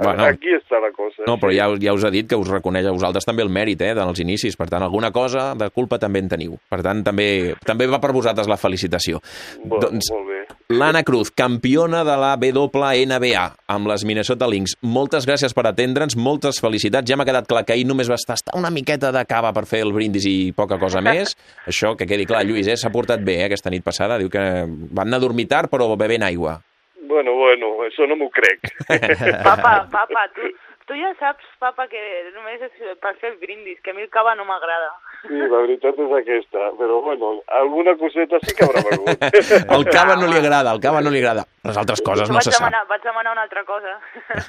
Bueno. 0.02 0.26
Aquí 0.26 0.50
està 0.58 0.80
la 0.82 0.90
cosa. 0.96 1.24
No, 1.28 1.38
però 1.38 1.54
ja, 1.54 1.68
ja 1.82 1.94
us 1.94 2.04
ha 2.08 2.12
dit 2.14 2.28
que 2.28 2.36
us 2.40 2.50
reconeix 2.50 2.88
a 2.90 2.94
vosaltres 2.96 3.28
també 3.28 3.44
el 3.46 3.52
mèrit, 3.54 3.82
eh, 3.86 3.94
dels 3.98 4.20
inicis. 4.24 4.58
Per 4.58 4.68
tant, 4.72 4.82
alguna 4.84 5.12
cosa 5.14 5.52
de 5.56 5.70
culpa 5.70 6.00
també 6.02 6.20
en 6.24 6.30
teniu. 6.32 6.58
Per 6.70 6.82
tant, 6.82 7.04
també, 7.06 7.54
també 7.66 7.88
va 7.92 8.00
per 8.02 8.12
vosaltres 8.16 8.50
la 8.50 8.58
felicitació. 8.58 9.22
Bueno, 9.64 9.84
doncs, 9.88 10.10
Molt 10.12 10.28
bé. 10.28 10.40
l'Anna 10.74 11.04
Cruz, 11.04 11.30
campiona 11.32 12.04
de 12.08 12.16
la 12.18 12.34
WNBA 12.40 13.44
amb 13.68 13.88
les 13.92 14.06
Minnesota 14.08 14.48
Lynx. 14.50 14.78
Moltes 14.82 15.28
gràcies 15.28 15.54
per 15.54 15.68
atendre'ns, 15.70 16.16
moltes 16.18 16.60
felicitats. 16.64 17.08
Ja 17.10 17.18
m'ha 17.20 17.26
quedat 17.28 17.48
clar 17.48 17.64
que 17.68 17.74
ahir 17.76 17.86
només 17.86 18.10
va 18.10 18.18
estar 18.20 18.40
una 18.58 18.72
miqueta 18.74 19.12
de 19.14 19.24
cava 19.30 19.52
per 19.54 19.66
fer 19.70 19.84
el 19.86 19.94
brindis 19.94 20.26
i 20.26 20.52
poca 20.56 20.80
cosa 20.82 21.02
més. 21.06 21.36
Això, 21.68 21.94
que 21.98 22.08
quedi 22.10 22.26
clar, 22.26 22.44
Lluís, 22.48 22.68
eh, 22.68 22.78
s'ha 22.80 22.90
portat 22.94 23.22
bé 23.24 23.42
eh, 23.42 23.46
aquesta 23.52 23.70
nit 23.70 23.84
passada. 23.86 24.18
Diu 24.18 24.30
que 24.32 24.42
van 24.66 25.08
anar 25.08 25.22
a 25.22 25.26
dormir 25.28 25.48
tard, 25.52 25.70
però 25.72 25.92
bevent 25.96 26.24
aigua. 26.24 26.58
Bueno, 27.02 27.34
bueno, 27.34 27.68
això 27.88 28.06
no 28.08 28.16
m'ho 28.20 28.30
crec. 28.30 28.68
Papa, 29.48 29.88
papa, 29.92 30.28
tu, 30.36 30.50
tu 30.86 30.98
ja 31.00 31.10
saps, 31.20 31.46
papa, 31.60 31.88
que 31.90 31.98
només 32.36 32.62
és 32.62 32.98
per 33.02 33.16
fer 33.22 33.32
el 33.32 33.40
brindis, 33.42 33.80
que 33.82 33.90
a 33.90 33.96
mi 33.98 34.04
el 34.06 34.10
cava 34.14 34.36
no 34.38 34.46
m'agrada. 34.46 34.92
Sí, 35.24 35.38
la 35.38 35.62
veritat 35.64 35.98
és 36.02 36.14
aquesta. 36.18 36.68
Però, 36.78 37.00
bueno, 37.06 37.32
alguna 37.58 37.96
coseta 37.98 38.40
sí 38.42 38.54
que 38.58 38.66
haurà 38.66 38.82
begut. 38.86 39.26
El 39.78 39.86
cava 39.90 40.16
no 40.18 40.30
li 40.30 40.40
agrada, 40.40 40.74
el 40.74 40.82
cava 40.82 41.02
no 41.06 41.12
li 41.14 41.22
agrada. 41.22 41.46
Les 41.68 41.78
altres 41.78 42.02
coses 42.02 42.30
no 42.30 42.40
vaig 42.40 42.48
se 42.48 42.54
sap. 42.56 42.64
demanar, 42.64 42.82
vaig 42.90 43.06
demanar 43.06 43.36
una 43.36 43.46
altra 43.46 43.64
cosa. 43.66 43.94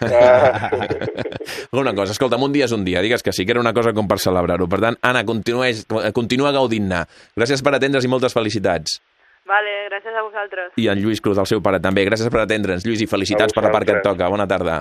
Ah. 0.08 0.70
Una 1.82 1.94
cosa, 1.96 2.12
escolta'm, 2.12 2.42
un 2.44 2.52
dia 2.52 2.66
és 2.68 2.72
un 2.72 2.84
dia, 2.84 3.00
digues 3.04 3.24
que 3.24 3.32
sí, 3.32 3.44
que 3.44 3.52
era 3.56 3.60
una 3.60 3.72
cosa 3.76 3.92
com 3.96 4.08
per 4.08 4.18
celebrar-ho. 4.20 4.68
Per 4.68 4.80
tant, 4.80 4.96
Anna, 5.04 5.24
continua 5.24 6.52
gaudint-ne. 6.56 7.04
Gràcies 7.36 7.64
per 7.64 7.76
atendre's 7.76 8.04
i 8.08 8.12
moltes 8.12 8.36
felicitats. 8.36 9.00
Vale, 9.48 9.70
gràcies 9.90 10.14
a 10.14 10.22
vosaltres. 10.22 10.72
I 10.78 10.88
en 10.92 11.00
Lluís 11.02 11.20
Cruz, 11.20 11.38
el 11.42 11.48
seu 11.50 11.62
pare, 11.64 11.80
també. 11.82 12.04
Gràcies 12.06 12.30
per 12.30 12.44
atendre'ns, 12.44 12.86
Lluís, 12.86 13.02
i 13.02 13.10
felicitats 13.10 13.54
per 13.54 13.64
la 13.66 13.72
part 13.74 13.88
que 13.88 13.96
et 13.98 14.04
toca. 14.06 14.30
Bona 14.30 14.46
tarda. 14.46 14.80